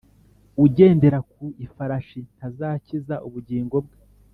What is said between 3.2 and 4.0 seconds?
ubugingo bwe